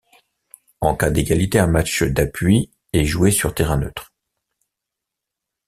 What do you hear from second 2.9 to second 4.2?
est joué sur terrain neutre.